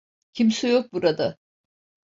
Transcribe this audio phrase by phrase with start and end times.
[0.33, 1.37] Kimse yok burada.